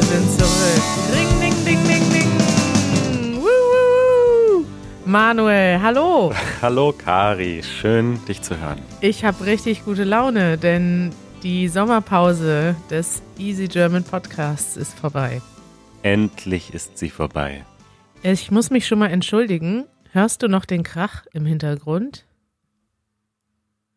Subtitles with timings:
[0.00, 0.82] wir sind zurück.
[1.12, 3.42] Ring, ding, ding, ding, ding.
[3.42, 4.64] Woo.
[5.04, 6.32] Manuel, hallo.
[6.62, 8.80] Hallo Kari, schön dich zu hören.
[9.00, 11.10] Ich habe richtig gute Laune, denn
[11.42, 15.40] die Sommerpause des Easy German Podcasts ist vorbei.
[16.02, 17.64] Endlich ist sie vorbei.
[18.22, 19.84] Ich muss mich schon mal entschuldigen.
[20.12, 22.26] Hörst du noch den Krach im Hintergrund?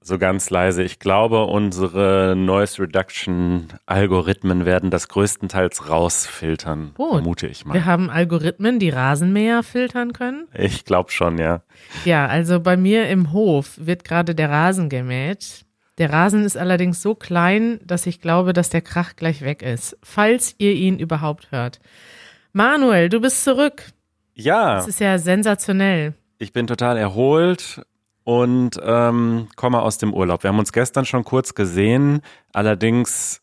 [0.06, 0.84] So ganz leise.
[0.84, 7.12] Ich glaube, unsere Noise Reduction Algorithmen werden das größtenteils rausfiltern, Gut.
[7.14, 7.74] vermute ich mal.
[7.74, 10.48] Wir haben Algorithmen, die Rasenmäher filtern können.
[10.54, 11.62] Ich glaube schon, ja.
[12.04, 15.66] Ja, also bei mir im Hof wird gerade der Rasen gemäht.
[16.00, 19.98] Der Rasen ist allerdings so klein, dass ich glaube, dass der Krach gleich weg ist,
[20.04, 21.80] falls ihr ihn überhaupt hört.
[22.52, 23.84] Manuel, du bist zurück.
[24.34, 26.14] Ja, Das ist ja sensationell.
[26.40, 27.82] ich bin total erholt
[28.24, 30.44] und ähm, komme aus dem Urlaub.
[30.44, 32.22] Wir haben uns gestern schon kurz gesehen,
[32.54, 33.42] allerdings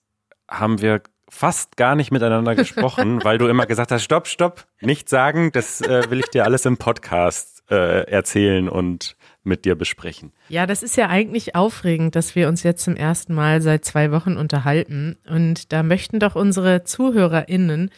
[0.48, 5.08] haben wir fast gar nicht miteinander gesprochen, weil du immer gesagt hast, stopp, stopp, nicht
[5.08, 10.32] sagen, das äh, will ich dir alles im Podcast äh, erzählen und mit dir besprechen.
[10.48, 14.10] Ja, das ist ja eigentlich aufregend, dass wir uns jetzt zum ersten Mal seit zwei
[14.10, 15.16] Wochen unterhalten.
[15.28, 17.90] Und da möchten doch unsere ZuhörerInnen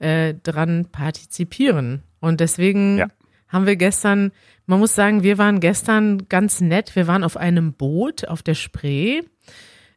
[0.00, 2.02] äh, dran partizipieren.
[2.20, 3.06] Und deswegen Ja.
[3.48, 4.32] haben wir gestern,
[4.70, 6.94] man muss sagen, wir waren gestern ganz nett.
[6.94, 9.22] Wir waren auf einem Boot auf der Spree.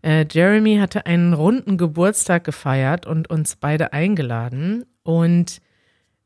[0.01, 4.83] Äh, Jeremy hatte einen runden Geburtstag gefeiert und uns beide eingeladen.
[5.03, 5.61] Und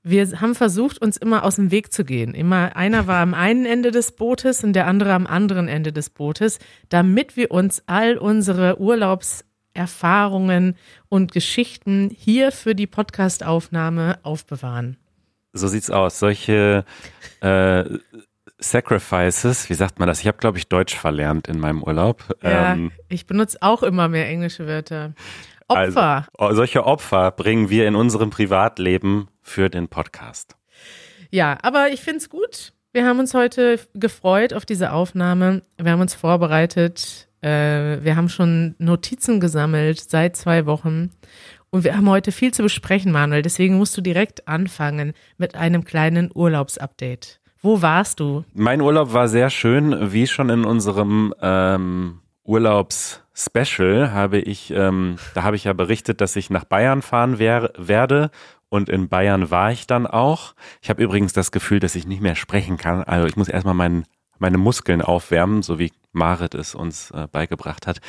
[0.02, 2.34] wir haben versucht, uns immer aus dem Weg zu gehen.
[2.34, 6.09] Immer einer war am einen Ende des Bootes und der andere am anderen Ende des
[6.09, 10.78] Bootes, damit wir uns all unsere Urlaubserfahrungen
[11.09, 14.95] und Geschichten hier für die Podcastaufnahme aufbewahren.
[15.52, 16.20] So sieht's aus.
[16.20, 16.86] Solche
[17.42, 17.84] äh,
[18.59, 20.19] Sacrifices, wie sagt man das?
[20.22, 22.23] Ich habe, glaube ich, Deutsch verlernt in meinem Urlaub.
[22.41, 25.13] Ja, Ähm, ich benutze auch immer mehr englische Wörter.
[25.68, 26.28] Opfer.
[26.38, 30.56] Also, solche Opfer bringen wir in unserem Privatleben für den Podcast.
[31.29, 32.73] Ja, aber ich finde es gut.
[32.94, 35.62] Wir haben uns heute gefreut auf diese Aufnahme.
[35.78, 37.28] Wir haben uns vorbereitet.
[37.41, 41.12] Äh, wir haben schon Notizen gesammelt seit zwei Wochen.
[41.69, 43.41] Und wir haben heute viel zu besprechen, Manuel.
[43.41, 47.41] Deswegen musst du direkt anfangen mit einem kleinen Urlaubsupdate.
[47.62, 48.44] Wo warst du?
[48.53, 50.12] Mein Urlaub war sehr schön.
[50.13, 56.35] Wie schon in unserem ähm, Urlaubs-Special habe ich, ähm, da habe ich ja berichtet, dass
[56.35, 58.31] ich nach Bayern fahren wer werde.
[58.69, 60.53] Und in Bayern war ich dann auch.
[60.81, 63.03] Ich habe übrigens das Gefühl, dass ich nicht mehr sprechen kann.
[63.03, 64.03] Also ich muss erstmal mein,
[64.40, 68.00] meine Muskeln aufwärmen, so wie Marit es uns äh, beigebracht hat.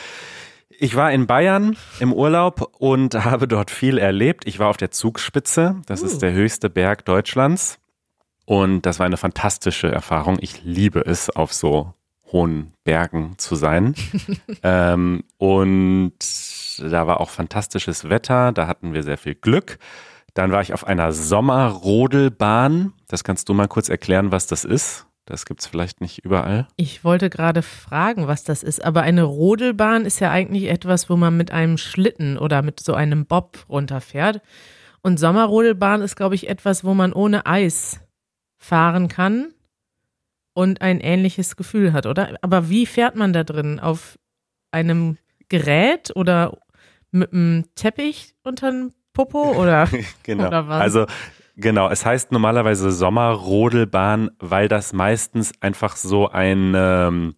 [0.81, 4.47] Ich war in Bayern im Urlaub und habe dort viel erlebt.
[4.47, 5.77] Ich war auf der Zugspitze.
[5.87, 6.07] Das Uh.
[6.07, 7.79] ist der höchste Berg Deutschlands.
[8.49, 10.39] Und das war eine fantastische Erfahrung.
[10.41, 11.93] Ich liebe es, auf so
[12.33, 13.95] hohen Bergen zu sein.
[14.63, 16.15] ähm, und
[16.79, 18.53] da war auch fantastisches Wetter.
[18.53, 19.79] Da hatten wir sehr viel Glück.
[20.33, 22.95] Dann war ich auf einer Sommerrodelbahn.
[23.07, 25.05] Das kannst du mal kurz erklären, was das ist.
[25.27, 26.69] Das gibt's vielleicht nicht überall.
[26.77, 31.17] Ich wollte gerade fragen, was das ist, aber eine Rodelbahn ist ja eigentlich etwas, wo
[31.17, 34.41] man mit einem Schlitten oder mit so einem Bob runterfährt.
[35.03, 38.01] Und Sommerrodelbahn ist, glaube ich, etwas, wo man ohne Eis
[38.59, 39.53] fahren kann
[40.55, 42.37] und ein ähnliches Gefühl hat, oder?
[42.43, 43.81] Aber wie fährt man da drin?
[43.81, 44.19] Auf
[44.71, 45.17] einem
[45.49, 46.59] Gerät oder
[47.11, 49.89] mit einem Teppich unter dem Popo oder?
[50.25, 50.49] Genau.
[50.49, 50.81] Oder was?
[50.83, 51.07] Also
[51.57, 57.35] genau, es heißt normalerweise Sommerrodelbahn, weil das meistens einfach so ein ähm,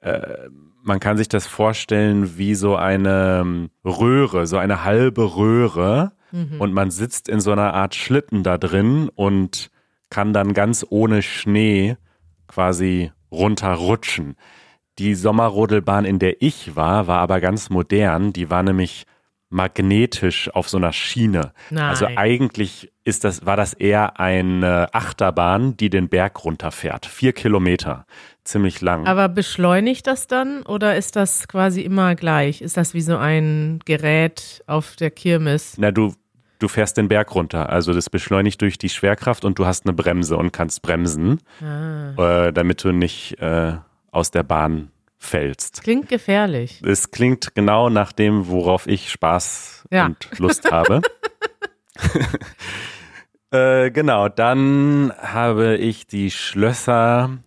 [0.00, 0.48] äh,
[0.84, 6.62] man kann sich das vorstellen wie so eine ähm, Röhre, so eine halbe Röhre Mhm.
[6.62, 9.70] und man sitzt in so einer Art Schlitten da drin und
[10.12, 11.96] kann dann ganz ohne Schnee
[12.46, 14.36] quasi runterrutschen.
[14.98, 18.34] Die Sommerrodelbahn, in der ich war, war aber ganz modern.
[18.34, 19.06] Die war nämlich
[19.48, 21.52] magnetisch auf so einer Schiene.
[21.70, 21.84] Nein.
[21.84, 27.06] Also eigentlich ist das, war das eher eine Achterbahn, die den Berg runterfährt.
[27.06, 28.04] Vier Kilometer.
[28.44, 29.06] Ziemlich lang.
[29.06, 32.60] Aber beschleunigt das dann oder ist das quasi immer gleich?
[32.60, 35.76] Ist das wie so ein Gerät auf der Kirmes?
[35.78, 36.12] Na, du,
[36.62, 37.68] du fährst den Berg runter.
[37.70, 42.46] Also das beschleunigt durch die Schwerkraft und du hast eine Bremse und kannst bremsen, Ah,
[42.46, 43.74] äh, damit du nicht äh,
[44.10, 45.82] aus der Bahn fällst.
[45.82, 46.82] klingt gefährlich.
[46.84, 50.06] Es klingt genau nach dem, worauf ich Spaß Ja.
[50.06, 51.00] und Lust habe.
[53.50, 57.38] äh, genau, dann habe ich die Schlösser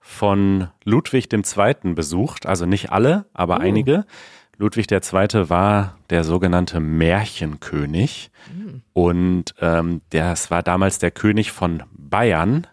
[0.00, 1.94] von Ludwig II.
[1.94, 2.46] besucht.
[2.46, 3.60] Also nicht alle, aber Oh.
[3.62, 4.04] einige.
[4.58, 5.50] Ludwig II.
[5.50, 8.30] war der sogenannte Märchenkönig.
[8.92, 12.66] Und ähm, das war damals der König von Bayern.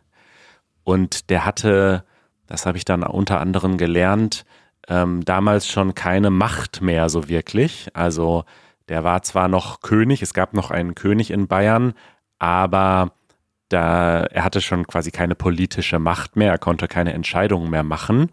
[0.83, 2.05] Und der hatte,
[2.47, 4.45] das habe ich dann unter anderem gelernt,
[4.87, 7.89] ähm, damals schon keine Macht mehr so wirklich.
[7.93, 8.43] Also
[8.89, 11.93] Der war zwar noch König, es gab noch einen König in Bayern,
[12.37, 13.13] aber
[13.69, 18.29] da, er hatte schon quasi keine politische Macht mehr, er konnte keine Entscheidungen mehr machen,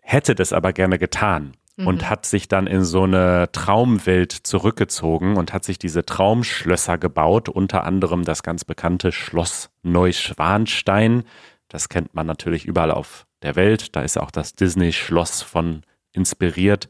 [0.00, 2.10] hätte das aber gerne getan und Mhm.
[2.10, 7.84] hat sich dann in so eine Traumwelt zurückgezogen und hat sich diese Traumschlösser gebaut, unter
[7.84, 11.24] anderem das ganz bekannte Schloss Neuschwanstein.
[11.68, 13.94] Das kennt man natürlich überall auf der Welt.
[13.94, 15.82] Da ist auch das Disney-Schloss von
[16.12, 16.88] inspiriert.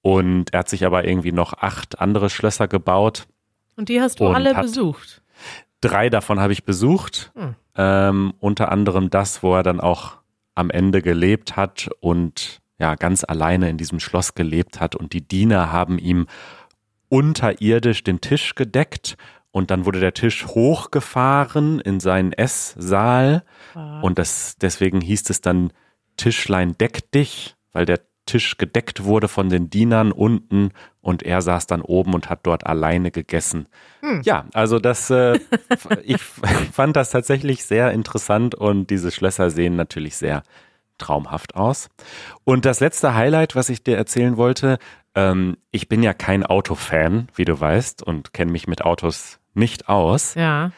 [0.00, 3.26] Und er hat sich aber irgendwie noch acht andere Schlösser gebaut.
[3.76, 5.22] Und die hast du alle besucht.
[5.80, 7.32] Drei davon habe ich besucht.
[7.34, 7.56] Hm.
[7.76, 10.18] Ähm, unter anderem das, wo er dann auch
[10.54, 14.94] am Ende gelebt hat und ja, ganz alleine in diesem Schloss gelebt hat.
[14.94, 16.26] Und die Diener haben ihm
[17.08, 19.16] unterirdisch den Tisch gedeckt.
[19.50, 23.44] Und dann wurde der Tisch hochgefahren in seinen Esssaal.
[24.02, 25.72] Und das, deswegen hieß es dann
[26.16, 30.70] Tischlein deck dich, weil der Tisch gedeckt wurde von den Dienern unten
[31.02, 33.68] und er saß dann oben und hat dort alleine gegessen.
[34.22, 35.38] Ja, also das, äh,
[36.02, 40.42] ich fand das tatsächlich sehr interessant und diese Schlösser sehen natürlich sehr
[40.98, 41.88] traumhaft aus.
[42.44, 44.78] Und das letzte Highlight, was ich dir erzählen wollte,
[45.14, 49.88] ähm, ich bin ja kein Autofan, wie du weißt, und kenne mich mit Autos nicht
[49.88, 50.72] aus, Ja.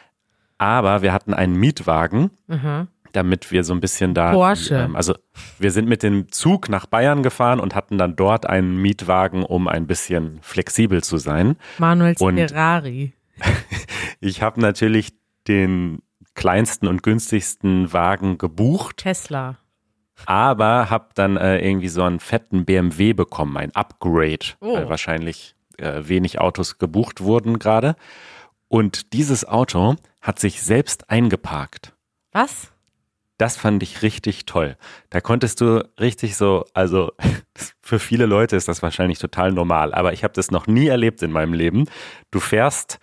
[0.57, 2.87] aber wir hatten einen Mietwagen Aha.
[3.13, 4.33] damit wir so ein bisschen da.
[4.33, 4.75] Porsche.
[4.75, 5.15] Ähm, also
[5.57, 9.67] wir sind mit dem Zug nach Bayern gefahren und hatten dann dort einen Mietwagen, um
[9.67, 11.55] ein bisschen flexibel zu sein.
[11.79, 13.13] Manuels Und- Ferrari.
[14.19, 15.13] Ich habe natürlich
[15.47, 15.99] den
[16.33, 19.57] kleinsten und günstigsten Wagen gebucht, Tesla.
[20.25, 24.73] Aber habe dann äh, irgendwie so einen fetten BMW bekommen, ein Upgrade, Oh.
[24.73, 27.95] weil wahrscheinlich äh, wenig Autos gebucht wurden gerade.
[28.67, 31.93] Und dieses Auto hat sich selbst eingeparkt.
[32.31, 32.71] Was?
[33.37, 34.77] Das fand ich richtig toll.
[35.11, 37.11] Da konntest du richtig so, also
[37.81, 41.21] für viele Leute ist das wahrscheinlich total normal, aber ich habe das noch nie erlebt
[41.21, 41.85] in meinem Leben.
[42.31, 42.99] Du fährst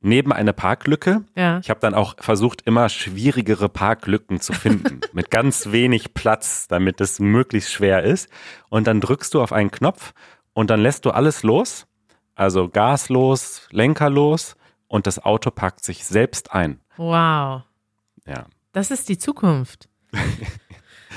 [0.00, 1.24] neben eine Parklücke.
[1.36, 1.58] Ja.
[1.62, 7.00] Ich habe dann auch versucht, immer schwierigere Parklücken zu finden, mit ganz wenig Platz, damit
[7.00, 8.28] es möglichst schwer ist.
[8.68, 10.12] Und dann drückst du auf einen Knopf
[10.52, 11.86] und dann lässt du alles los,
[12.34, 14.56] also Gas los, Lenker los
[14.88, 16.80] und das Auto packt sich selbst ein.
[16.96, 17.62] Wow.
[18.26, 18.46] Ja.
[18.72, 19.88] Das ist die Zukunft.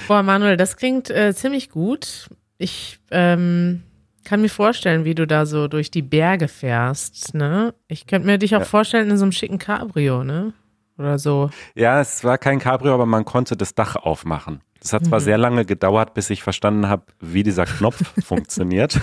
[0.07, 2.30] Boah, Manuel, das klingt äh, ziemlich gut.
[2.57, 3.83] Ich ähm,
[4.24, 7.74] kann mir vorstellen, wie du da so durch die Berge fährst, ne?
[7.88, 8.66] Ich könnte mir dich auch Ja.
[8.66, 10.54] vorstellen in so einem schicken Cabrio, ne?
[10.98, 11.50] Oder so.
[11.75, 14.62] Ja, es war kein Cabrio, aber man konnte das Dach aufmachen.
[14.80, 15.24] Das hat zwar Mhm.
[15.24, 19.00] sehr lange gedauert, bis ich verstanden habe, wie dieser Knopf funktioniert.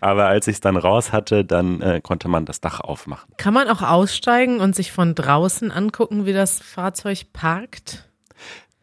[0.00, 3.28] Aber als ich es dann raus hatte, dann äh, konnte man das Dach aufmachen.
[3.36, 8.08] Kann man auch aussteigen und sich von draußen angucken, wie das Fahrzeug parkt?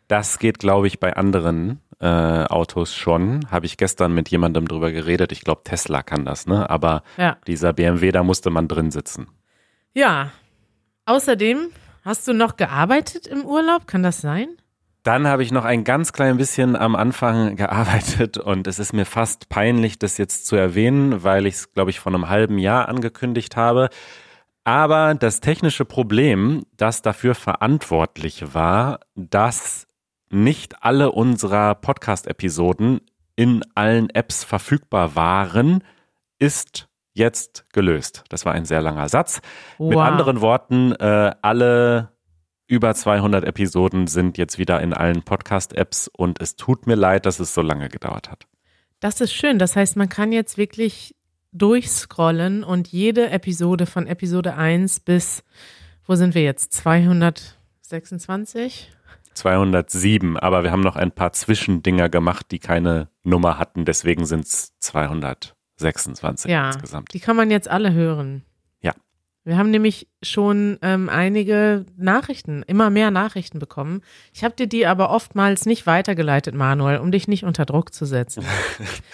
[0.09, 3.49] Das geht, glaube ich, bei anderen äh, Autos schon.
[3.49, 5.31] Habe ich gestern mit jemandem drüber geredet.
[5.31, 6.69] Ich glaube, Tesla kann das, ne?
[6.69, 7.37] Aber Ja.
[7.47, 9.27] dieser BMW, da musste man drin sitzen.
[9.93, 10.31] Ja.
[11.05, 11.69] Außerdem
[12.03, 13.87] hast du noch gearbeitet im Urlaub?
[13.87, 14.47] Kann das sein?
[15.03, 19.05] Dann habe ich noch ein ganz klein bisschen am Anfang gearbeitet und es ist mir
[19.05, 22.87] fast peinlich, das jetzt zu erwähnen, weil ich es, glaube ich, vor einem halben Jahr
[22.89, 23.89] angekündigt habe.
[24.65, 29.87] Aber das technische Problem, das dafür verantwortlich war, dass
[30.33, 33.01] nicht alle unserer Podcast-Episoden
[33.35, 35.83] in allen Apps verfügbar waren,
[36.39, 38.23] ist jetzt gelöst.
[38.29, 39.41] Das war ein sehr langer Satz.
[39.79, 40.03] Mit Wow.
[40.03, 42.09] anderen Worten, äh, alle
[42.67, 47.39] über 200 Episoden sind jetzt wieder in allen Podcast-Apps und es tut mir leid, dass
[47.39, 48.47] es so lange gedauert hat.
[48.99, 49.59] Das Das ist schön.
[49.59, 51.15] Das heißt, man kann jetzt wirklich
[51.51, 55.43] durchscrollen und jede Episode von Episode 1 bis,
[56.07, 56.73] wo sind wir jetzt?
[56.73, 58.91] 226?
[59.33, 64.45] 207, aber wir haben noch ein paar Zwischendinger gemacht, die keine Nummer hatten, deswegen sind
[64.45, 67.13] es 226 Ja, insgesamt.
[67.13, 68.43] die kann man jetzt alle hören.
[69.45, 74.01] Wir haben nämlich schon ähm, einige Nachrichten, immer mehr Nachrichten bekommen.
[74.33, 78.05] Ich habe dir die aber oftmals nicht weitergeleitet, Manuel, um dich nicht unter Druck zu
[78.05, 78.45] setzen.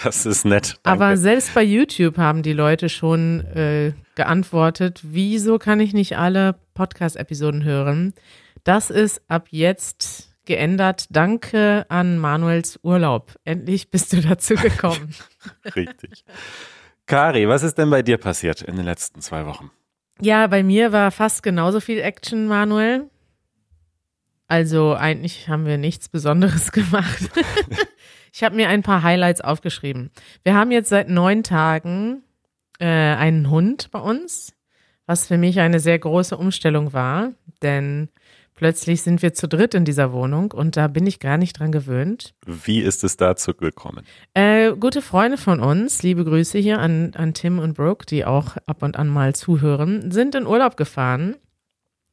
[0.04, 0.80] Das ist nett.
[0.84, 1.04] Danke.
[1.04, 6.56] Aber selbst bei YouTube haben die Leute schon äh, geantwortet, wieso kann ich nicht alle
[6.74, 8.14] Podcast-Episoden hören?
[8.64, 11.08] Das ist ab jetzt geändert.
[11.10, 13.36] Danke an Manuels Urlaub.
[13.44, 15.14] Endlich bist du dazu gekommen.
[15.76, 16.24] Richtig.
[17.06, 19.72] Kari, was ist denn bei dir passiert in den letzten zwei Wochen?
[20.22, 23.10] Ja, bei mir war fast genauso viel Action, Manuel.
[24.48, 27.30] Also eigentlich haben wir nichts Besonderes gemacht.
[28.34, 30.12] ich habe mir ein paar Highlights aufgeschrieben.
[30.44, 32.24] Wir haben jetzt seit neun Tagen
[32.80, 34.54] äh, einen Hund bei uns,
[35.06, 38.10] was für mich eine sehr große Umstellung war, denn
[38.60, 41.72] Plötzlich sind wir zu dritt in dieser Wohnung und da bin ich gar nicht dran
[41.72, 42.34] gewöhnt.
[42.46, 44.04] Wie ist es dazu gekommen?
[44.34, 48.58] Äh, gute Freunde von uns, liebe Grüße hier an, an Tim und Brooke, die auch
[48.66, 51.38] ab und an mal zuhören, sind in Urlaub gefahren.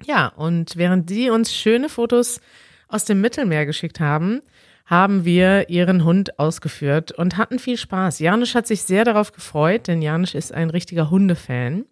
[0.04, 2.40] Ja, und während die uns schöne Fotos
[2.86, 4.40] aus dem Mittelmeer geschickt haben,
[4.84, 8.20] haben wir ihren Hund ausgeführt und hatten viel Spaß.
[8.20, 11.86] Janusz hat sich sehr darauf gefreut, denn Janusz ist ein richtiger Hundefan.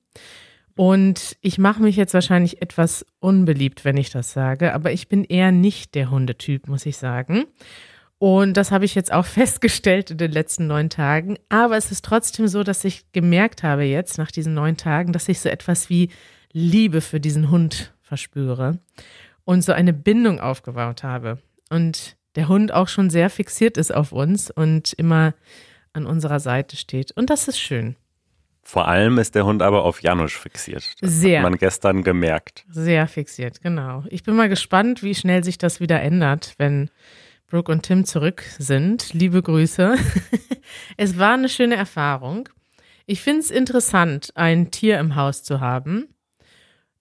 [0.76, 5.24] Und ich mache mich jetzt wahrscheinlich etwas unbeliebt, wenn ich das sage, aber ich bin
[5.24, 7.44] eher nicht der Hundetyp, muss ich sagen.
[8.18, 11.38] Und das habe ich jetzt auch festgestellt in den letzten neun Tagen.
[11.48, 15.28] Aber es ist trotzdem so, dass ich gemerkt habe jetzt nach diesen neun Tagen, dass
[15.28, 16.10] ich so etwas wie
[16.52, 18.78] Liebe für diesen Hund verspüre
[19.44, 21.38] und so eine Bindung aufgebaut habe.
[21.70, 25.34] Und der Hund auch schon sehr fixiert ist auf uns und immer
[25.92, 27.12] an unserer Seite steht.
[27.12, 27.96] Und das ist schön.
[28.64, 30.94] Vor allem ist der Hund aber auf Janusz fixiert.
[31.00, 31.40] Das Sehr.
[31.40, 32.64] hat man gestern gemerkt.
[32.70, 34.04] Sehr fixiert, genau.
[34.08, 36.90] Ich bin mal gespannt, wie schnell sich das wieder ändert, wenn
[37.46, 39.12] Brooke und Tim zurück sind.
[39.12, 39.96] Liebe Grüße.
[40.96, 42.48] es war eine schöne Erfahrung.
[43.06, 46.08] Ich finde es interessant, ein Tier im Haus zu haben.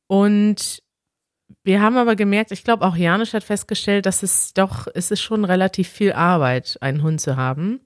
[0.08, 0.84] Und
[1.63, 5.22] wir haben aber gemerkt, ich glaube auch Janusz hat festgestellt, dass es doch, es ist
[5.22, 7.79] schon relativ viel Arbeit, einen Hund zu haben.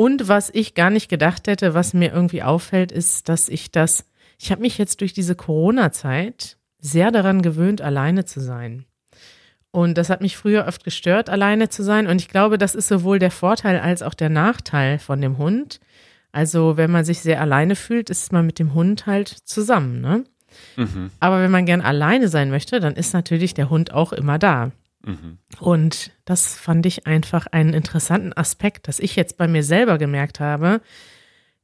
[0.00, 4.06] Und was ich gar nicht gedacht hätte, was mir irgendwie auffällt, ist, dass ich das,
[4.38, 8.86] ich habe mich jetzt durch diese Corona-Zeit sehr daran gewöhnt, alleine zu sein.
[9.72, 12.06] Und das hat mich früher oft gestört, alleine zu sein.
[12.06, 15.80] Und ich glaube, das ist sowohl der Vorteil als auch der Nachteil von dem Hund.
[16.32, 20.24] Also, wenn man sich sehr alleine fühlt, ist man mit dem Hund halt zusammen, ne?
[20.76, 21.10] Mhm.
[21.20, 24.70] Aber wenn man gern alleine sein möchte, dann ist natürlich der Hund auch immer da.
[25.04, 25.38] Mhm.
[25.58, 30.40] Und das fand ich einfach einen interessanten Aspekt, dass ich jetzt bei mir selber gemerkt
[30.40, 30.80] habe.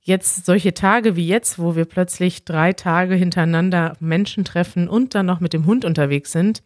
[0.00, 5.26] Jetzt solche Tage wie jetzt, wo wir plötzlich drei Tage hintereinander Menschen treffen und dann
[5.26, 6.62] noch mit dem Hund unterwegs sind,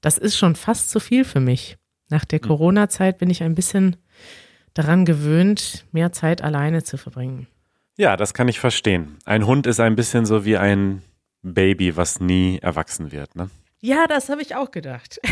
[0.00, 1.76] das ist schon fast zu viel für mich.
[2.10, 2.48] Nach der Mhm.
[2.48, 3.96] Corona-Zeit bin ich ein bisschen
[4.74, 7.46] daran gewöhnt, mehr Zeit alleine zu verbringen.
[7.96, 9.16] Ja, das kann ich verstehen.
[9.24, 11.02] Ein Hund ist ein bisschen so wie ein
[11.42, 13.36] Baby, was nie erwachsen wird.
[13.36, 13.50] Ne?
[13.84, 15.18] Ja, das habe ich auch gedacht.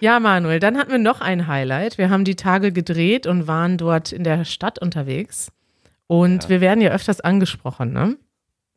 [0.00, 1.98] ja, Manuel, dann hatten wir noch ein Highlight.
[1.98, 5.52] Wir haben die Tage gedreht und waren dort in der Stadt unterwegs.
[6.06, 6.48] Und Ja.
[6.48, 8.16] wir werden ja öfters angesprochen, ne?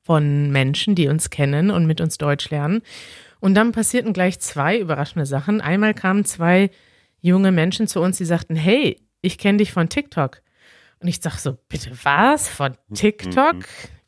[0.01, 2.81] Von Menschen, die uns kennen und mit uns Deutsch lernen.
[3.39, 5.61] Und dann passierten gleich zwei überraschende Sachen.
[5.61, 6.71] Einmal kamen zwei
[7.21, 10.41] junge Menschen zu uns, die sagten, hey, ich kenne dich von TikTok.
[10.99, 12.49] Und ich sag so, bitte was?
[12.49, 13.55] Von TikTok?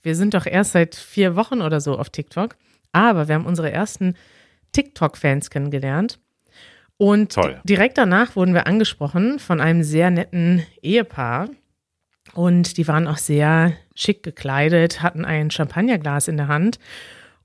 [0.06, 2.56] Wir sind doch erst seit vier Wochen oder so auf TikTok.
[2.92, 4.16] Aber wir haben unsere ersten
[4.72, 6.20] TikTok-Fans kennengelernt.
[6.98, 7.60] Und Toll.
[7.64, 11.50] direkt danach wurden wir angesprochen von einem sehr netten Ehepaar.
[12.34, 16.78] Und die waren auch sehr schick gekleidet, hatten ein Champagnerglas in der Hand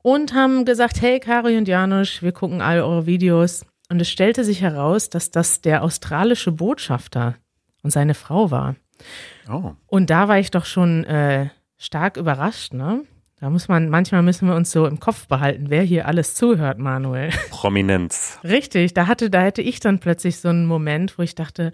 [0.03, 3.65] und haben gesagt, hey Kari und Janusz, wir gucken all eure Videos.
[3.89, 7.37] Und es stellte sich heraus, dass das der australische Botschafter
[7.83, 8.77] und seine Frau war.
[9.51, 11.49] Oh, Und da war ich doch schon äh,
[11.81, 13.03] stark überrascht, ne?
[13.41, 16.79] Da muss man, manchmal müssen wir uns so im Kopf behalten, wer hier alles zuhört,
[16.79, 17.31] Manuel.
[17.51, 18.39] Prominenz.
[18.45, 21.73] Richtig, da hatte, da hätte ich dann plötzlich so einen Moment, wo ich dachte,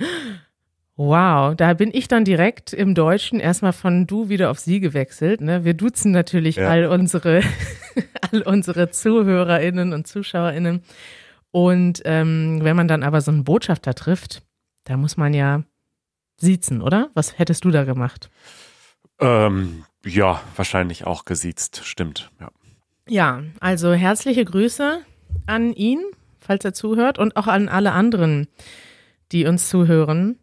[0.95, 5.41] wow, da bin ich dann direkt im Deutschen erstmal von du wieder auf sie gewechselt.
[5.41, 5.65] Ne?
[5.65, 6.69] Wir duzen natürlich Ja.
[6.69, 7.41] all unsere,
[8.31, 10.83] all unsere ZuhörerInnen und ZuschauerInnen.
[11.51, 14.43] Und ähm, wenn man dann aber so einen Botschafter trifft,
[14.85, 15.65] da muss man ja
[16.37, 17.11] siezen, oder?
[17.15, 18.31] Was hättest du da gemacht?
[19.21, 22.31] Ähm, ja, wahrscheinlich auch gesiezt, stimmt.
[22.41, 22.51] Ja.
[23.09, 25.01] Ja, also herzliche Grüße
[25.47, 26.01] an ihn,
[26.41, 28.49] falls er zuhört, und auch an alle anderen,
[29.33, 30.39] die uns zuhören.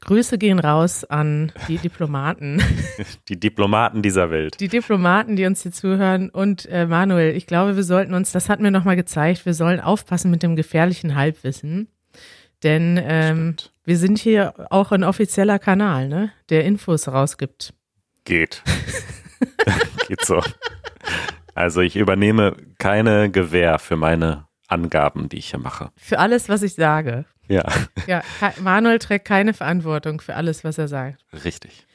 [0.00, 2.62] Grüße gehen raus an die Diplomaten,
[3.28, 4.60] Die Diplomaten dieser Welt.
[4.60, 6.28] die Diplomaten, die uns hier zuhören.
[6.28, 9.80] Und äh, Manuel, ich glaube, wir sollten uns, das hat mir nochmal gezeigt, wir sollen
[9.80, 11.88] aufpassen mit dem gefährlichen Halbwissen.
[12.62, 17.72] Denn ähm, wir sind hier auch ein offizieller Kanal, ne, der Infos rausgibt.
[18.24, 18.62] Geht.
[20.08, 20.42] Geht so.
[21.54, 25.90] Also ich übernehme keine Gewähr für meine Angaben, die ich hier mache.
[25.96, 27.26] Für alles, was ich sage.
[27.48, 27.64] Ja,
[28.06, 28.22] Ja,
[28.60, 31.22] Manuel trägt keine Verantwortung für alles, was er sagt.
[31.44, 31.86] richtig.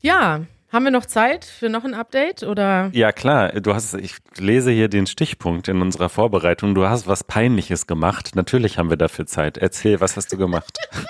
[0.00, 2.90] Ja, haben wir noch Zeit für noch ein Update oder?
[2.92, 3.52] Ja, klar.
[3.60, 6.74] Du hast, ich lese hier den Stichpunkt in unserer Vorbereitung.
[6.74, 8.34] Du hast was Peinliches gemacht.
[8.34, 9.58] Natürlich haben wir dafür Zeit.
[9.58, 10.78] Erzähl, was hast du gemacht?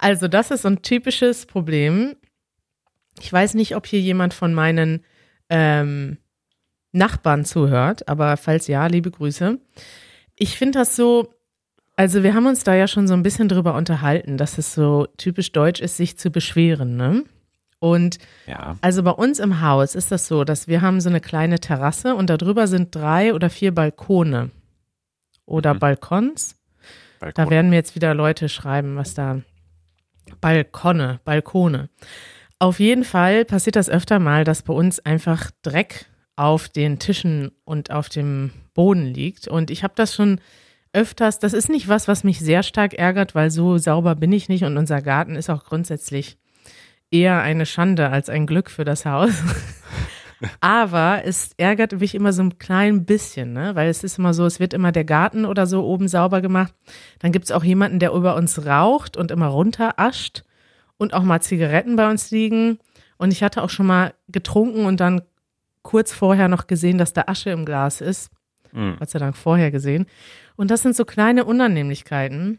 [0.00, 2.14] Also, das ist so ein typisches Problem.
[3.22, 5.04] Ich weiß nicht, ob hier jemand von meinen
[5.50, 6.18] ähm,
[6.92, 9.58] Nachbarn zuhört, aber falls ja, liebe Grüße.
[10.36, 11.34] Ich finde das so,
[11.96, 15.06] also wir haben uns da ja schon so ein bisschen drüber unterhalten, dass es so
[15.16, 17.24] typisch deutsch ist, sich zu beschweren, ne?
[17.80, 18.76] Und Ja.
[18.80, 22.14] also bei uns im Haus ist das so, dass wir haben so eine kleine Terrasse
[22.16, 24.50] und darüber sind drei oder vier Balkone
[25.46, 25.78] oder Mhm.
[25.78, 26.56] Balkons.
[27.20, 27.50] Da Balkon.
[27.50, 29.40] werden mir jetzt wieder Leute schreiben, was da
[30.40, 31.88] Balkone, Balkone.
[32.60, 37.52] Auf jeden Fall passiert das öfter mal, dass bei uns einfach Dreck auf den Tischen
[37.64, 39.46] und auf dem Boden liegt.
[39.46, 40.40] Und ich habe das schon
[40.92, 44.48] öfters, das ist nicht was, was mich sehr stark ärgert, weil so sauber bin ich
[44.48, 46.38] nicht und unser Garten ist auch grundsätzlich
[47.10, 49.30] eher eine Schande als ein Glück für das Haus.
[50.60, 53.74] Aber es ärgert mich immer so ein klein bisschen, ne?
[53.74, 56.74] weil es ist immer so, es wird immer der Garten oder so oben sauber gemacht.
[57.18, 60.42] Dann gibt es auch jemanden, der über uns raucht und immer runterascht
[60.98, 62.78] und auch mal Zigaretten bei uns liegen.
[63.16, 65.22] Und ich hatte auch schon mal getrunken und dann
[65.82, 68.30] kurz vorher noch gesehen, dass da Asche im Glas ist.
[68.72, 68.96] Mhm.
[68.98, 70.06] Gott sei Dank vorher gesehen.
[70.56, 72.58] Und das sind so kleine Unannehmlichkeiten.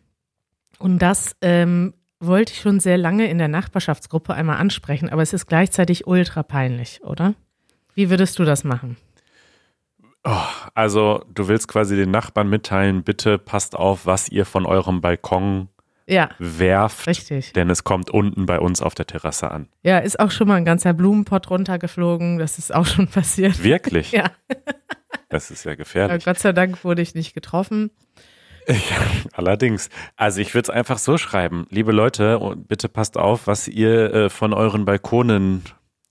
[0.79, 5.33] Und das ähm, wollte ich schon sehr lange in der Nachbarschaftsgruppe einmal ansprechen, aber es
[5.33, 7.33] ist gleichzeitig ultra peinlich, oder?
[7.93, 8.97] Wie würdest du das machen?
[10.73, 15.69] Also, du willst quasi den Nachbarn mitteilen, bitte passt auf, was ihr von eurem Balkon
[16.09, 17.53] Ja, werft, richtig.
[17.53, 19.67] denn es kommt unten bei uns auf der Terrasse an.
[19.83, 22.39] Ja, ist auch schon mal ein ganzer Blumenpott runtergeflogen.
[22.39, 23.63] Das ist auch schon passiert.
[23.63, 24.11] Wirklich?
[24.11, 24.31] Ja,
[25.29, 26.25] Das ist ja aber gefährlich.
[26.25, 27.91] Gott sei Dank wurde ich nicht getroffen.
[29.33, 29.89] Allerdings.
[30.15, 31.65] Also ich würde es einfach so schreiben.
[31.69, 35.63] Liebe Leute, und bitte passt auf, was ihr äh, von euren Balkonen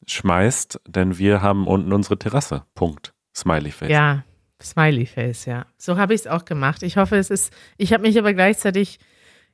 [0.06, 2.64] schmeißt, denn wir haben unten unsere Terrasse.
[2.74, 3.12] Punkt.
[3.36, 3.90] Smiley Face.
[3.90, 4.24] Ja,
[4.62, 5.66] Smiley Face, ja.
[5.76, 6.82] So habe ich es auch gemacht.
[6.82, 8.98] Ich hoffe, es ist, ich habe mich aber gleichzeitig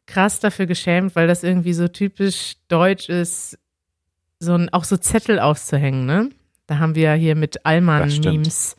[0.06, 3.58] krass dafür geschämt, weil das irgendwie so typisch deutsch ist,
[4.38, 6.30] so ein, auch so Zettel aufzuhängen, ne?
[6.66, 7.66] Da haben wir ja hier mit.
[7.66, 8.76] Allmann-Memes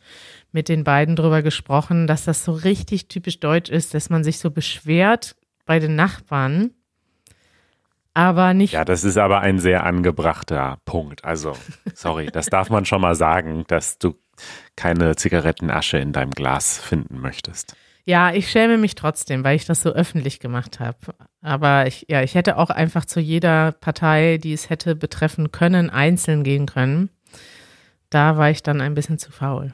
[0.55, 4.39] mit den beiden drüber gesprochen, dass das so richtig typisch deutsch ist, dass man sich
[4.39, 6.71] so beschwert bei den Nachbarn,
[8.13, 11.25] aber nicht Ja, das ist aber ein sehr angebrachter Punkt.
[11.25, 11.57] Also,
[11.93, 14.15] sorry, das darf man schon mal sagen, dass du
[14.77, 17.75] keine Zigarettenasche in deinem Glas finden möchtest.
[18.05, 20.97] Ja, ich schäme mich trotzdem, weil ich das so öffentlich gemacht habe.
[21.41, 25.89] Aber ich, ja, ich hätte auch einfach zu jeder Partei, die es hätte betreffen können,
[25.89, 27.09] einzeln gehen können.
[28.11, 29.73] Da war ich dann ein bisschen zu faul.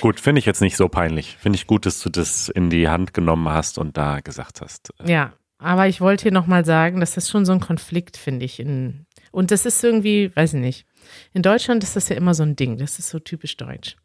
[0.00, 1.36] Gut, finde ich jetzt nicht so peinlich.
[1.38, 4.92] Finde ich gut, dass du das in die Hand genommen hast und da gesagt hast.
[4.98, 8.44] äh, Ja, aber ich wollte hier nochmal sagen, dass das schon so ein Konflikt, finde
[8.44, 8.58] ich.
[8.58, 10.86] In, und das ist irgendwie, weiß ich nicht.
[11.32, 12.76] In Deutschland ist das ja immer so ein Ding.
[12.78, 13.96] Das ist so typisch deutsch.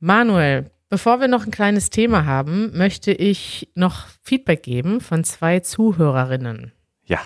[0.00, 5.60] Manuel, bevor wir noch ein kleines Thema haben, möchte ich noch Feedback geben von zwei
[5.60, 6.72] Zuhörerinnen.
[7.04, 7.20] Ja.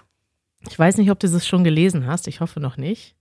[0.68, 2.28] Ich weiß nicht, ob du das schon gelesen hast.
[2.28, 3.16] Ich hoffe noch nicht.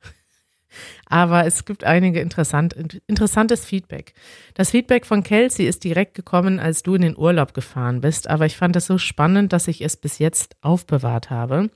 [1.06, 4.14] Aber es gibt einige interessant, interessantes Feedback.
[4.54, 8.30] Das Feedback von Kelsey ist direkt gekommen, als du in den Urlaub gefahren bist.
[8.30, 11.70] Aber ich fand es so spannend, dass ich es bis jetzt aufbewahrt habe.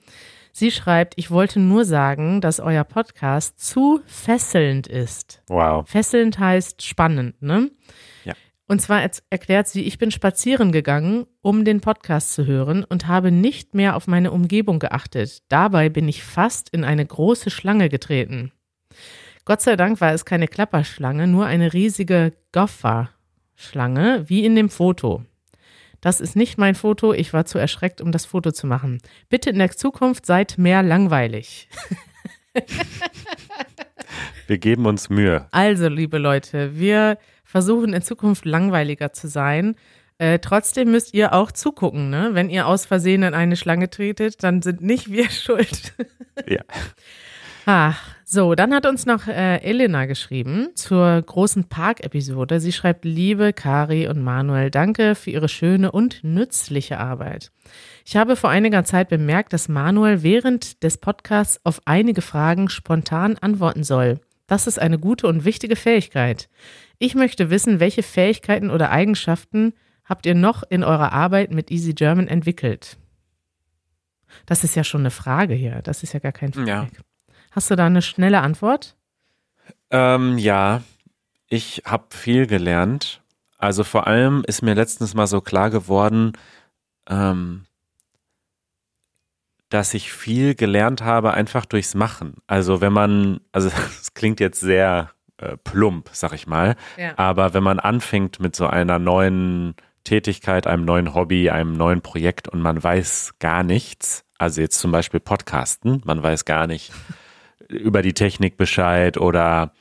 [0.52, 5.41] Sie schreibt, ich wollte nur sagen, dass euer Podcast zu fesselnd ist.
[5.47, 5.89] Wow.
[5.89, 7.71] Fesselnd heißt spannend, ne?
[8.23, 8.36] Ja.
[8.73, 13.29] Und zwar erklärt sie, ich bin spazieren gegangen, um den Podcast zu hören und habe
[13.29, 15.43] nicht mehr auf meine Umgebung geachtet.
[15.47, 18.51] Dabei bin ich fast in eine große Schlange getreten.
[19.45, 25.23] Gott sei Dank war es keine Klapperschlange, nur eine riesige Goffer-Schlange, wie in dem Foto.
[26.01, 29.03] Das ist nicht mein Foto, ich war zu erschreckt, um das Foto zu machen.
[29.29, 31.69] Bitte in der Zukunft seid mehr langweilig.
[34.47, 35.45] Wir geben uns Mühe.
[35.51, 37.19] Also, liebe Leute, wir
[37.54, 39.76] versuchen in Zukunft langweiliger zu sein.
[40.18, 42.32] Äh, trotzdem müsst ihr auch zugucken, ne?
[42.34, 45.94] Wenn ihr aus Versehen in eine Schlange tretet, dann sind nicht wir schuld.
[46.48, 46.63] Ja.
[47.68, 52.60] Ach, so, dann hat uns noch äh, Elena geschrieben zur großen Park-Episode.
[52.60, 57.52] Sie schreibt, liebe Kari und Manuel, danke für ihre schöne und nützliche Arbeit.
[58.04, 63.38] Ich habe vor einiger Zeit bemerkt, dass Manuel während des Podcasts auf einige Fragen spontan
[63.38, 64.20] antworten soll.
[64.48, 66.50] Das ist eine gute und wichtige Fähigkeit.
[67.04, 69.74] Ich möchte wissen, welche Fähigkeiten oder Eigenschaften
[70.06, 72.98] habt ihr noch in eurer Arbeit mit Easy German entwickelt?
[74.46, 75.82] Das ist ja schon eine Frage hier.
[75.82, 76.68] Das ist ja gar kein Feedback.
[76.70, 76.88] Ja.
[77.52, 78.96] Hast du da eine schnelle Antwort?
[79.92, 80.82] Ähm, ja,
[81.50, 83.22] ich habe viel gelernt.
[83.58, 86.32] Also vor allem ist mir letztens mal so klar geworden,
[87.10, 87.66] ähm,
[89.68, 92.36] dass ich viel gelernt habe einfach durchs Machen.
[92.48, 93.68] Also wenn man, also
[94.02, 97.17] es klingt jetzt sehr äh, plump, sag ich mal, Ja.
[97.17, 102.48] aber wenn man anfängt mit so einer neuen Tätigkeit, einem neuen Hobby, einem neuen Projekt
[102.48, 106.91] und man weiß gar nichts, also jetzt zum Beispiel Podcasten, man weiß gar nicht
[107.69, 109.74] über die Technik Bescheid oder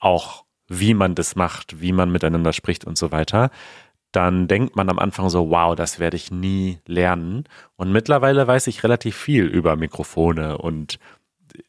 [0.00, 3.50] auch wie man das macht, wie man miteinander spricht und so weiter,
[4.12, 7.44] dann denkt man am Anfang so, wow, das werde ich nie lernen.
[7.76, 10.98] Und mittlerweile weiß ich relativ viel über Mikrofone und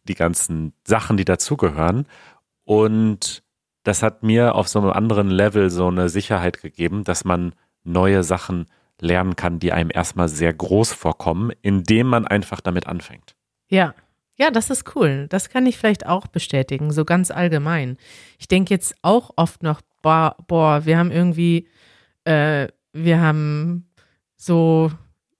[0.03, 2.05] die ganzen Sachen, die dazugehören.
[2.65, 3.43] Und
[3.83, 8.23] das hat mir auf so einem anderen Level so eine Sicherheit gegeben, dass man neue
[8.23, 8.65] Sachen
[8.99, 13.35] lernen kann, die einem erstmal sehr groß vorkommen, indem man einfach damit anfängt.
[13.69, 13.93] Ja,
[14.35, 15.27] ja, das ist cool.
[15.29, 17.97] Das kann ich vielleicht auch bestätigen, so ganz allgemein.
[18.39, 21.67] Ich denke jetzt auch oft noch, boah, boah wir haben irgendwie,
[22.23, 23.89] äh, wir haben
[24.35, 24.91] so,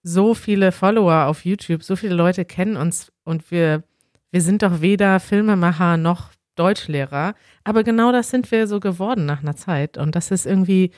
[0.04, 3.84] so viele Follower auf YouTube, so viele Leute kennen uns und wir,
[4.32, 7.36] wir sind doch weder Filmemacher noch Deutschlehrer.
[7.64, 9.98] Aber genau das sind wir so geworden nach einer Zeit.
[9.98, 10.92] Und das ist irgendwie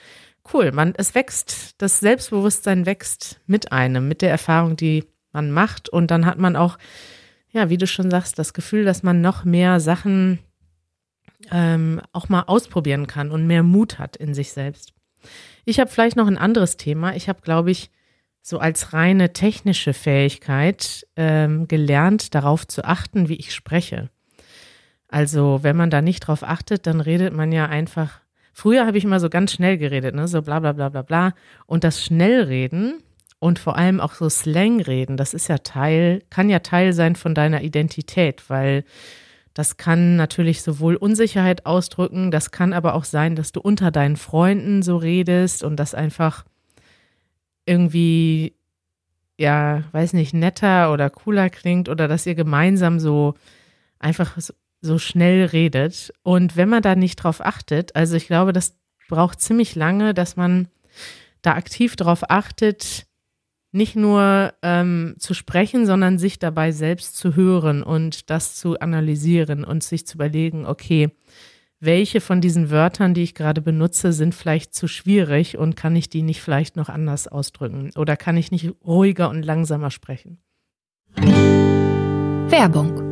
[0.53, 0.71] cool.
[0.71, 5.89] Man, es wächst, das Selbstbewusstsein wächst mit einem, mit der Erfahrung, die man macht.
[5.89, 6.77] Und dann hat man auch
[7.55, 10.39] ja, wie du schon sagst, das Gefühl, dass man noch mehr Sachen
[11.51, 14.93] ähm, auch mal ausprobieren kann und mehr Mut hat in sich selbst.
[15.63, 17.15] Ich habe vielleicht noch ein anderes Thema.
[17.15, 17.91] Ich habe, glaube ich,
[18.41, 24.09] so als reine technische Fähigkeit ähm, gelernt, darauf zu achten, wie ich spreche.
[25.15, 28.19] Also, wenn man da nicht drauf achtet, dann redet man ja einfach.
[28.51, 30.27] Früher habe ich immer so ganz schnell geredet, ne?
[30.27, 31.33] so bla bla bla bla bla.
[31.67, 33.01] Und das Schnellreden
[33.39, 37.15] und vor allem auch so Slang reden, das ist ja Teil, kann ja Teil sein
[37.15, 38.83] von deiner Identität, weil
[39.53, 44.17] das kann natürlich sowohl Unsicherheit ausdrücken, das kann aber auch sein, dass du unter deinen
[44.17, 46.43] Freunden so redest und das einfach
[47.65, 48.53] irgendwie,
[49.37, 53.35] ja, weiß nicht, netter oder cooler klingt oder dass ihr gemeinsam so
[53.97, 54.37] einfach
[54.85, 56.13] so schnell redet.
[56.23, 58.77] Und wenn man da nicht drauf achtet, also ich glaube, das
[59.09, 60.67] braucht ziemlich lange, dass man
[61.41, 63.05] da aktiv drauf achtet,
[63.71, 69.65] nicht nur ähm, zu sprechen, sondern sich dabei selbst zu hören und das zu analysieren
[69.65, 71.09] und sich zu überlegen, okay,
[71.81, 76.09] welche von diesen Wörtern, die ich gerade benutze, sind vielleicht zu schwierig und kann ich
[76.09, 80.39] die nicht vielleicht noch anders ausdrücken oder kann ich nicht ruhiger und langsamer sprechen?
[82.47, 83.04] Werbung.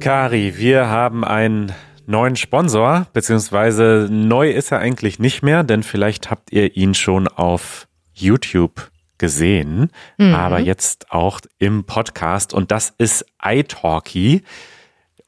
[0.00, 1.72] Kari, wir haben einen
[2.06, 7.26] neuen Sponsor, beziehungsweise neu ist er eigentlich nicht mehr, denn vielleicht habt ihr ihn schon
[7.26, 10.34] auf YouTube gesehen, mhm.
[10.34, 14.44] aber jetzt auch im Podcast und das ist iTalki.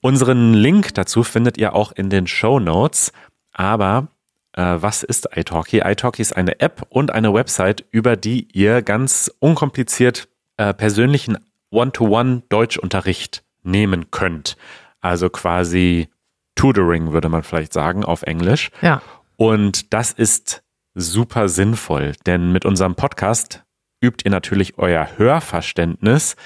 [0.01, 3.13] Unseren Link dazu findet ihr auch in den Show Notes.
[3.53, 4.09] Aber
[4.55, 5.81] äh, was ist iTalki?
[5.85, 11.39] iTalki ist eine App und eine Website, über die ihr ganz unkompliziert äh, persönlichen
[11.71, 14.57] One-to-One Deutschunterricht nehmen könnt.
[15.01, 16.09] Also quasi
[16.55, 18.70] Tutoring würde man vielleicht sagen auf Englisch.
[18.83, 19.03] Ja.
[19.37, 20.62] Und das ist
[20.94, 23.64] super sinnvoll, denn mit unserem Podcast
[24.03, 26.37] übt ihr natürlich euer Hörverständnis,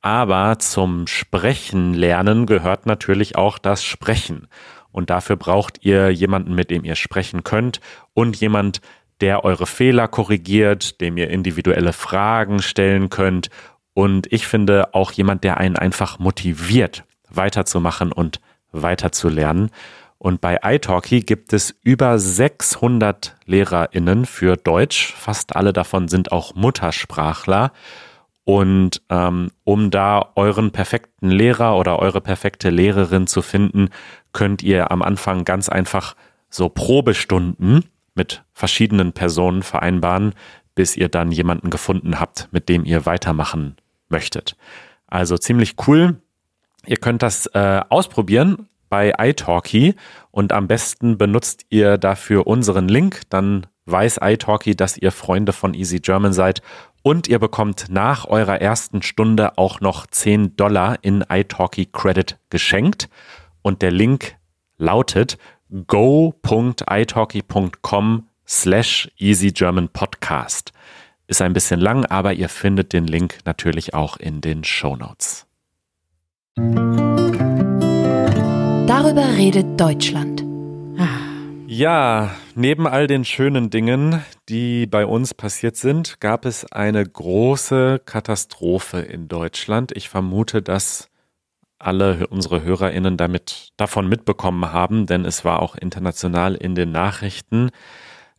[0.00, 4.48] aber zum Sprechen lernen gehört natürlich auch das Sprechen.
[4.92, 7.80] Und dafür braucht ihr jemanden, mit dem ihr sprechen könnt
[8.14, 8.80] und jemand,
[9.20, 13.50] der eure Fehler korrigiert, dem ihr individuelle Fragen stellen könnt.
[13.94, 18.40] Und ich finde auch jemand, der einen einfach motiviert, weiterzumachen und
[18.72, 19.70] weiterzulernen.
[20.18, 25.14] Und bei italki gibt es über 600 LehrerInnen für Deutsch.
[25.14, 27.72] Fast alle davon sind auch Muttersprachler.
[28.44, 33.88] Und ähm, um da euren perfekten Lehrer oder eure perfekte Lehrerin zu finden,
[34.32, 36.16] könnt ihr am Anfang ganz einfach
[36.50, 40.34] so Probestunden mit verschiedenen Personen vereinbaren,
[40.80, 43.76] bis ihr dann jemanden gefunden habt, mit dem ihr weitermachen
[44.08, 44.56] möchtet.
[45.08, 46.22] Also ziemlich cool.
[46.86, 49.94] Ihr könnt das äh, ausprobieren bei italki
[50.30, 55.74] und am besten benutzt ihr dafür unseren Link, dann weiß italki, dass ihr Freunde von
[55.74, 56.62] Easy German seid
[57.02, 63.10] und ihr bekommt nach eurer ersten Stunde auch noch 10 Dollar in italki Credit geschenkt
[63.60, 64.36] und der Link
[64.78, 65.36] lautet
[65.86, 70.72] go.italki.com slash Easy German Podcast.
[71.28, 75.46] Ist ein bisschen lang, aber ihr findet den Link natürlich auch in den Show Notes.
[78.86, 80.44] Darüber redet Deutschland.
[81.68, 88.02] Ja, neben all den schönen Dingen, die bei uns passiert sind, gab es eine große
[88.04, 89.92] Katastrophe in Deutschland.
[89.96, 91.08] Ich vermute, dass
[91.78, 97.70] alle unsere HörerInnen damit davon mitbekommen haben, denn es war auch international in den Nachrichten.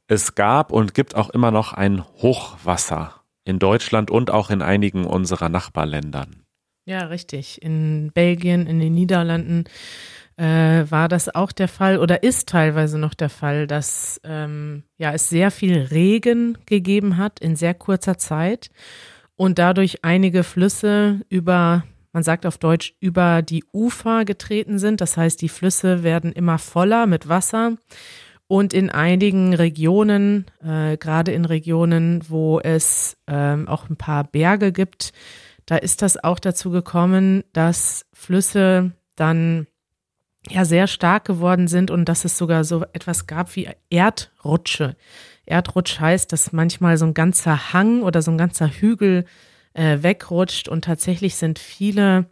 [0.07, 5.05] Es gab und gibt auch immer noch ein Hochwasser in Deutschland und auch in einigen
[5.05, 6.43] unserer Nachbarländern.
[6.85, 7.61] Ja, richtig.
[7.61, 9.65] In Belgien, in den Niederlanden
[10.37, 15.13] äh, war das auch der Fall oder ist teilweise noch der Fall, dass ähm, ja,
[15.13, 18.69] es sehr viel Regen gegeben hat in sehr kurzer Zeit
[19.35, 21.83] und dadurch einige Flüsse über,
[22.13, 25.01] man sagt auf Deutsch, über die Ufer getreten sind.
[25.01, 27.77] Das heißt, die Flüsse werden immer voller mit Wasser.
[28.51, 34.73] Und in einigen Regionen, äh, gerade in Regionen, wo es ähm, auch ein paar Berge
[34.73, 35.13] gibt,
[35.65, 39.67] da ist das auch dazu gekommen, dass Flüsse dann
[40.49, 44.97] ja sehr stark geworden sind und dass es sogar so etwas gab wie Erdrutsche.
[45.45, 49.23] Erdrutsch heißt, dass manchmal so ein ganzer Hang oder so ein ganzer Hügel
[49.75, 52.25] äh, wegrutscht und tatsächlich sind viele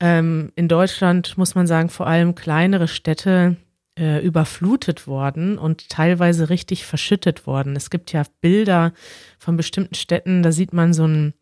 [0.00, 3.56] ähm, in Deutschland, muss man sagen, vor allem kleinere Städte
[3.98, 7.76] äh, überflutet worden und teilweise richtig verschüttet worden.
[7.76, 8.92] Es gibt ja Bilder
[9.38, 11.34] von bestimmten Städten, da sieht man so einen,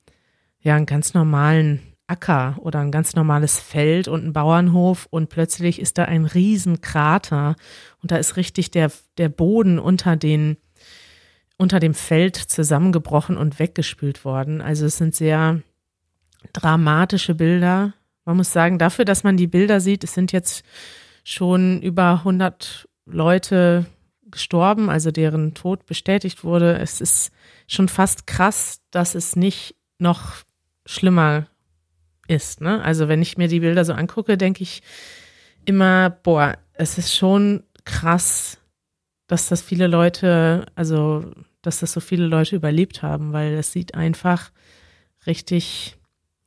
[0.61, 5.79] ja, einen ganz normalen Acker oder ein ganz normales Feld und ein Bauernhof und plötzlich
[5.79, 7.55] ist da ein Riesenkrater
[8.03, 10.57] und da ist richtig der, der Boden unter den,
[11.59, 14.63] unter dem Feld zusammengebrochen und weggespült worden.
[14.63, 15.61] Also es sind sehr
[16.55, 17.93] dramatische Bilder.
[18.25, 20.65] Man muss sagen, dafür, dass man die Bilder sieht, es sind jetzt
[21.29, 23.85] schon über 100 Leute
[24.31, 26.79] gestorben, also deren Tod bestätigt wurde.
[26.79, 27.33] Es ist
[27.67, 30.37] schon fast krass, dass es nicht noch
[30.87, 31.47] schlimmer
[32.29, 32.63] ist.
[32.63, 32.83] Ne?
[32.83, 34.83] Also wenn ich mir die Bilder so angucke, denke ich
[35.67, 38.59] immer, boah, es ist schon krass,
[39.27, 43.95] dass das viele Leute, also dass das so viele Leute überlebt haben, weil es sieht
[43.95, 44.51] einfach
[45.27, 45.99] richtig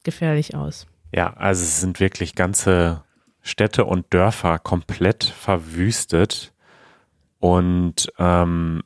[0.03, 0.87] gefährlich aus.
[1.13, 3.03] Ja, also es sind wirklich ganze
[3.41, 6.53] Städte und Dörfer komplett verwüstet.
[7.39, 8.83] Und ähm,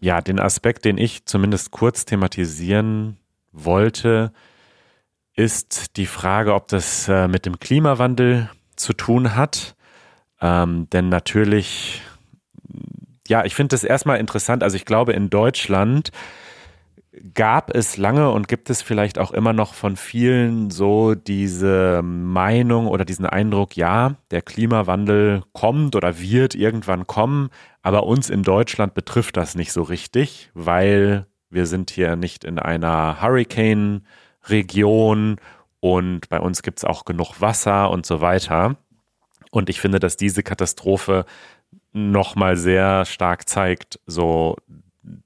[0.00, 3.18] ja, den Aspekt, den ich zumindest kurz thematisieren
[3.52, 4.32] wollte,
[5.34, 9.76] ist die Frage, ob das äh, mit dem Klimawandel zu tun hat.
[10.40, 12.02] Ähm, denn natürlich,
[13.28, 14.62] ja, ich finde das erstmal interessant.
[14.62, 16.10] Also ich glaube, in Deutschland
[17.34, 22.88] gab es lange und gibt es vielleicht auch immer noch von vielen so diese Meinung
[22.88, 27.50] oder diesen Eindruck, ja, der Klimawandel kommt oder wird irgendwann kommen,
[27.82, 32.58] aber uns in Deutschland betrifft das nicht so richtig, weil wir sind hier nicht in
[32.58, 35.36] einer Hurricane-Region
[35.80, 38.76] und bei uns gibt es auch genug Wasser und so weiter.
[39.50, 41.26] Und ich finde, dass diese Katastrophe
[41.92, 44.56] nochmal sehr stark zeigt, so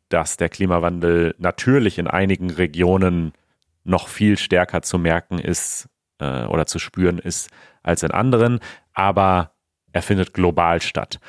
[0.09, 3.33] dass der Klimawandel natürlich in einigen Regionen
[3.85, 7.51] noch viel stärker zu merken ist äh, oder zu spüren ist
[7.83, 8.61] als in anderen,
[8.95, 9.53] aber
[9.93, 11.21] er findet global statt.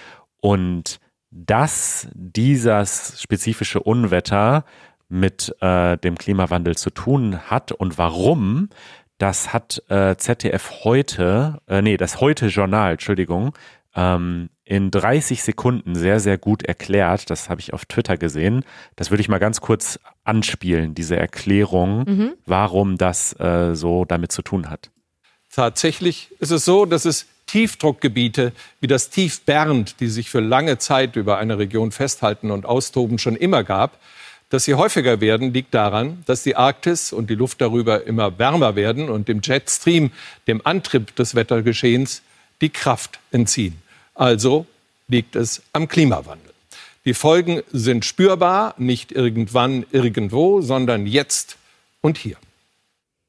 [0.42, 4.66] Und dass dieses spezifische Unwetter
[5.10, 8.70] mit äh, dem Klimawandel zu tun hat und warum,
[9.18, 13.56] das hat äh, ZDF heute, äh, nee, das heute Journal, Entschuldigung,
[13.96, 17.30] ähm, in 30 Sekunden sehr, sehr gut erklärt.
[17.30, 18.66] Das habe ich auf Twitter gesehen.
[18.96, 22.34] Das würde ich mal ganz kurz anspielen, diese Erklärung, mhm.
[22.46, 24.90] warum das äh, so damit zu tun hat.
[25.54, 28.52] Tatsächlich ist es so, dass es Tiefdruckgebiete
[28.82, 33.20] wie das Tief Bernd, die sich für lange Zeit über eine Region festhalten und austoben,
[33.20, 33.98] schon immer gab.
[34.50, 38.76] Dass sie häufiger werden, liegt daran, dass die Arktis und die Luft darüber immer wärmer
[38.76, 40.12] werden und dem Jetstream,
[40.48, 42.22] dem Antrieb des Wettergeschehens,
[42.62, 43.82] die Kraft entziehen.
[44.18, 44.66] Also
[45.08, 46.52] liegt es am Klimawandel.
[47.06, 51.58] Die Folgen sind spürbar, nicht irgendwann, irgendwo, sondern jetzt
[52.02, 52.36] und hier.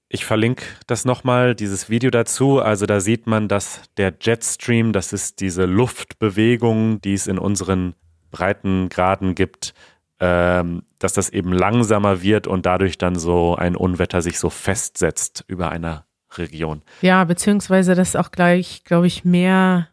[0.08, 2.60] Ich verlinke das nochmal, dieses Video dazu.
[2.60, 7.94] Also da sieht man, dass der Jetstream, das ist diese Luftbewegung, die es in unseren
[8.30, 9.74] Breitengraden gibt,
[10.20, 15.44] ähm, dass das eben langsamer wird und dadurch dann so ein Unwetter sich so festsetzt
[15.46, 16.82] über einer Region.
[17.02, 19.88] Ja, beziehungsweise das auch gleich, glaube ich, mehr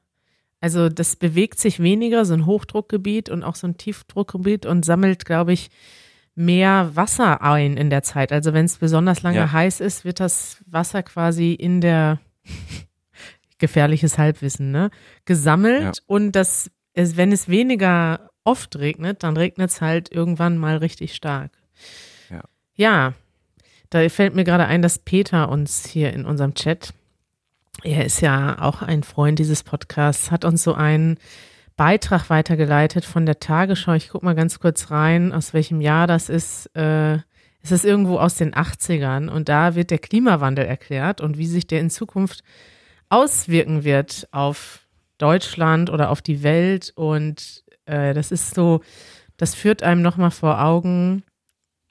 [0.62, 5.26] also das bewegt sich weniger, so ein Hochdruckgebiet und auch so ein Tiefdruckgebiet und sammelt,
[5.26, 5.70] glaube ich,
[6.36, 8.32] mehr Wasser ein in der Zeit.
[8.32, 9.52] Also wenn es besonders lange ja.
[9.52, 12.20] heiß ist, wird das Wasser quasi in der
[13.58, 14.90] gefährliches Halbwissen, ne?
[15.26, 15.92] Gesammelt ja.
[16.08, 21.16] und das ist, wenn es weniger oft regnet, dann regnet es halt irgendwann mal richtig
[21.16, 21.52] stark.
[22.30, 22.42] Ja.
[22.76, 23.14] ja,
[23.90, 26.94] da fällt mir gerade ein, dass Peter uns hier in unserem Chat
[27.84, 31.18] er ist ja auch ein Freund dieses Podcasts, hat uns so einen
[31.76, 33.94] Beitrag weitergeleitet von der Tagesschau.
[33.94, 36.68] Ich gucke mal ganz kurz rein, aus welchem Jahr das ist.
[36.76, 37.20] Äh,
[37.62, 41.68] es ist irgendwo aus den 80ern und da wird der Klimawandel erklärt und wie sich
[41.68, 42.44] der in Zukunft
[43.10, 44.86] auswirken wird auf
[45.18, 46.94] Deutschland oder auf die Welt.
[46.96, 48.82] Und äh, das ist so,
[49.38, 51.24] das führt einem nochmal vor Augen,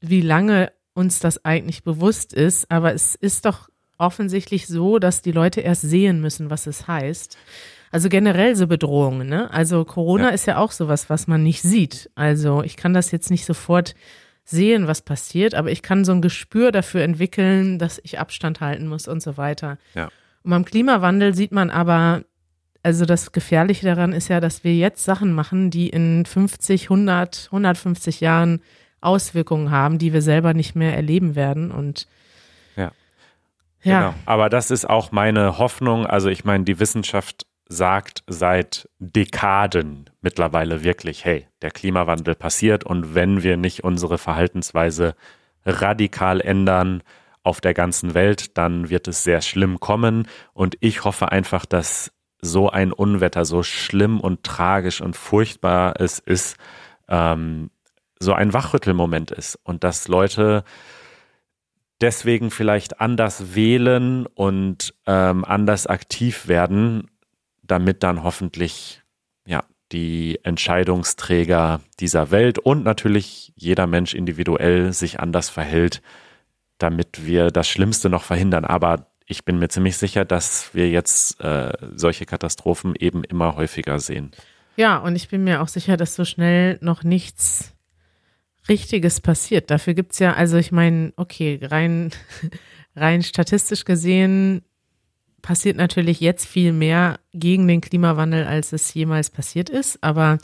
[0.01, 2.71] wie lange uns das eigentlich bewusst ist.
[2.71, 7.37] Aber es ist doch offensichtlich so, dass die Leute erst sehen müssen, was es heißt.
[7.91, 9.53] Also generell so Bedrohungen, ne?
[9.53, 10.31] Also Corona ja.
[10.31, 12.11] ist ja auch sowas, was man nicht sieht.
[12.17, 13.95] Also ich kann das jetzt nicht sofort
[14.45, 18.89] sehen, was passiert, aber ich kann so ein Gespür dafür entwickeln, dass ich Abstand halten
[18.89, 19.79] muss und so weiter.
[19.95, 20.11] Ja.
[20.43, 22.25] Und beim Klimawandel sieht man aber,
[22.83, 27.45] also das Gefährliche daran ist ja, dass wir jetzt Sachen machen, die in 50, 100,
[27.47, 28.61] 150 Jahren
[29.01, 32.07] Auswirkungen haben, die wir selber nicht mehr erleben werden und.
[33.85, 34.01] Ja.
[34.01, 34.15] Genau.
[34.27, 36.07] Aber das ist auch meine Hoffnung.
[36.07, 43.15] Also ich meine, die Wissenschaft sagt seit Dekaden mittlerweile wirklich, hey, der Klimawandel passiert und
[43.15, 45.15] wenn wir nicht unsere Verhaltensweise
[45.65, 47.03] radikal ändern
[47.43, 50.29] auf der ganzen Welt, dann wird es sehr schlimm kommen.
[50.53, 56.19] Und ich hoffe einfach, dass so ein Unwetter, so schlimm und tragisch und furchtbar es
[56.19, 56.57] ist,
[57.09, 57.71] ähm,
[58.19, 60.65] so ein Wachrüttelmoment ist und dass Leute
[62.05, 67.11] deswegen vielleicht anders wählen und ähm, anders aktiv werden,
[67.63, 69.03] damit dann hoffentlich
[69.47, 76.03] ja die Entscheidungsträger dieser Welt und natürlich jeder Mensch individuell sich anders verhält,
[76.77, 78.67] damit wir das Schlimmste noch verhindern.
[78.67, 83.99] Aber ich bin mir ziemlich sicher, dass wir jetzt äh, solche Katastrophen eben immer häufiger
[83.99, 84.33] sehen.
[84.77, 87.74] Ja, und ich bin mir auch sicher, dass so schnell noch nichts
[88.69, 89.71] Richtiges passiert.
[89.71, 92.11] Dafür gibt's ja, also ich meine, okay, rein,
[92.97, 94.63] rein statistisch gesehen
[95.43, 100.39] passiert natürlich jetzt viel mehr gegen den Klimawandel, als es jemals passiert ist, aber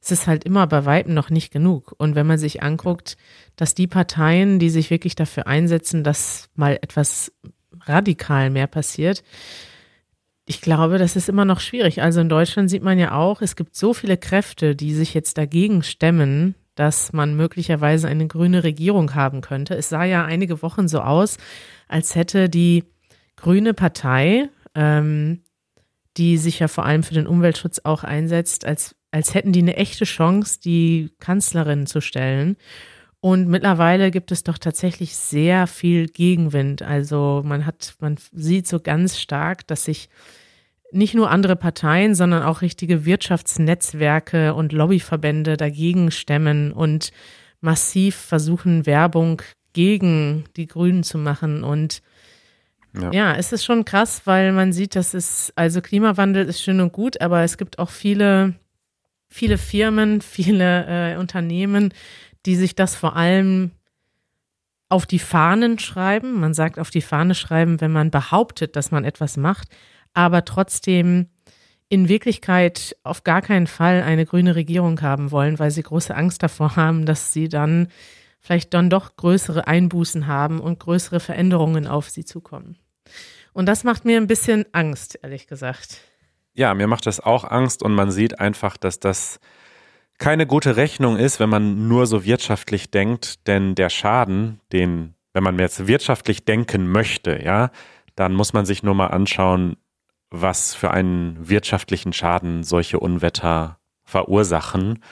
[0.00, 1.94] es ist halt immer bei Weitem noch nicht genug.
[1.98, 3.18] Und wenn man sich anguckt,
[3.56, 7.32] dass die Parteien, die sich wirklich dafür einsetzen, dass mal etwas
[7.82, 9.22] radikal mehr passiert,
[10.46, 12.02] ich glaube, das ist immer noch schwierig.
[12.02, 15.36] Also in Deutschland sieht man ja auch, es gibt so viele Kräfte, die sich jetzt
[15.36, 19.74] dagegen stemmen, dass man möglicherweise eine grüne Regierung haben könnte.
[19.74, 21.36] Es sah ja einige Wochen so aus,
[21.88, 22.84] als hätte die
[23.36, 25.42] grüne Partei, ähm,
[26.16, 29.76] die sich ja vor allem für den Umweltschutz auch einsetzt, als, als hätten die eine
[29.76, 32.56] echte Chance, die Kanzlerin zu stellen.
[33.20, 36.80] Und mittlerweile gibt es doch tatsächlich sehr viel Gegenwind.
[36.80, 40.08] Also man hat, man sieht so ganz stark, dass sich
[40.92, 47.12] nicht nur andere Parteien, sondern auch richtige Wirtschaftsnetzwerke und Lobbyverbände dagegen stemmen und
[47.60, 51.62] massiv versuchen, Werbung gegen die Grünen zu machen.
[51.62, 52.02] Und
[52.94, 53.12] ja.
[53.12, 56.92] ja, es ist schon krass, weil man sieht, dass es, also Klimawandel ist schön und
[56.92, 58.54] gut, aber es gibt auch viele,
[59.28, 61.94] viele Firmen, viele äh, Unternehmen,
[62.46, 63.72] die sich das vor allem
[64.88, 66.40] auf die Fahnen schreiben.
[66.40, 69.68] Man sagt auf die Fahne schreiben, wenn man behauptet, dass man etwas macht,
[70.14, 71.28] aber trotzdem
[71.88, 76.42] in Wirklichkeit auf gar keinen Fall eine grüne Regierung haben wollen, weil sie große Angst
[76.42, 77.88] davor haben, dass sie dann
[78.40, 82.76] vielleicht dann doch größere Einbußen haben und größere Veränderungen auf sie zukommen.
[83.52, 86.00] Und das macht mir ein bisschen Angst, ehrlich gesagt.
[86.54, 89.40] Ja, mir macht das auch Angst und man sieht einfach, dass das
[90.18, 95.42] keine gute Rechnung ist, wenn man nur so wirtschaftlich denkt, denn der Schaden, den, wenn
[95.42, 97.70] man jetzt wirtschaftlich denken möchte, ja,
[98.14, 99.76] dann muss man sich nur mal anschauen,
[100.30, 105.02] was für einen wirtschaftlichen Schaden solche Unwetter verursachen,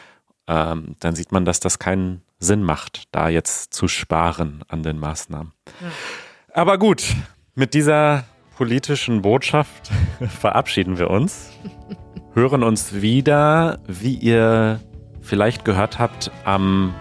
[0.47, 4.99] ähm, dann sieht man, dass das keinen Sinn macht, da jetzt zu sparen an den
[4.99, 5.53] Maßnahmen.
[5.81, 5.89] Ja.
[6.55, 7.05] Aber gut,
[7.55, 8.25] mit dieser
[8.57, 9.91] politischen Botschaft
[10.41, 11.51] verabschieden wir uns,
[12.35, 14.81] hören uns wieder, wie ihr
[15.21, 16.95] vielleicht gehört habt, am,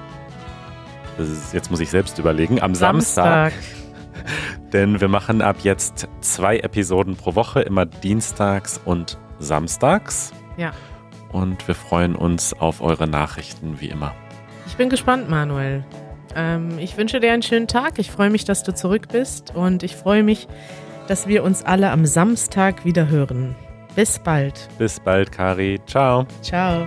[1.53, 3.53] jetzt muss ich selbst überlegen, am Samstag.
[3.53, 3.76] Samstag
[4.73, 10.31] denn wir machen ab jetzt zwei Episoden pro Woche, immer dienstags und samstags.
[10.57, 10.71] Ja.
[11.31, 14.13] Und wir freuen uns auf eure Nachrichten wie immer.
[14.67, 15.83] Ich bin gespannt, Manuel.
[16.35, 17.99] Ähm, ich wünsche dir einen schönen Tag.
[17.99, 20.47] Ich freue mich, dass du zurück bist und ich freue mich,
[21.07, 23.55] dass wir uns alle am Samstag wieder hören.
[23.95, 24.69] Bis bald.
[24.77, 25.79] Bis bald, Kari.
[25.87, 26.27] Ciao.
[26.41, 26.85] Ciao.